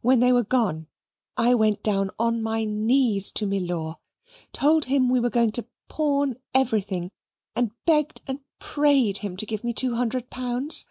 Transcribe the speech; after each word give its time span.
When 0.00 0.20
they 0.20 0.32
were 0.32 0.44
gone, 0.44 0.86
I 1.36 1.52
went 1.54 1.82
down 1.82 2.10
on 2.18 2.40
my 2.40 2.64
knees 2.64 3.30
to 3.32 3.46
Milor; 3.46 3.96
told 4.54 4.86
him 4.86 5.10
we 5.10 5.20
were 5.20 5.28
going 5.28 5.52
to 5.52 5.66
pawn 5.88 6.38
everything, 6.54 7.10
and 7.54 7.70
begged 7.84 8.22
and 8.26 8.40
prayed 8.58 9.18
him 9.18 9.36
to 9.36 9.44
give 9.44 9.62
me 9.62 9.74
two 9.74 9.94
hundred 9.94 10.30
pounds. 10.30 10.86